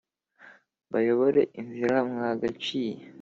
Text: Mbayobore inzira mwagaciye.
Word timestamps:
Mbayobore 0.87 1.41
inzira 1.59 1.95
mwagaciye. 2.09 3.01